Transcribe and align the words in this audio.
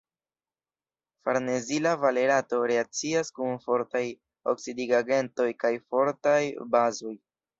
Farnezila 1.27 1.91
valerato 2.05 2.61
reakcias 2.71 3.29
kun 3.37 3.53
fortaj 3.67 4.03
oksidigagentoj 4.55 5.47
kaj 5.65 5.73
fortaj 5.93 6.41
bazoj. 6.77 7.17